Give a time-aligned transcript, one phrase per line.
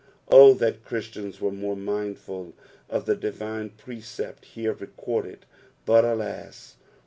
[0.29, 2.53] O that Christians were more mindful
[2.89, 5.45] of the divine precept here recorded;
[5.85, 6.75] but, alas